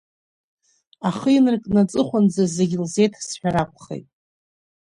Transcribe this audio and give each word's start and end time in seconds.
Ахы 1.07 1.29
инаркны 1.37 1.79
аҵыхәанӡа, 1.83 2.43
зегь 2.55 2.75
лзеиҭасҳәар 2.83 3.55
акәхеит. 3.61 4.07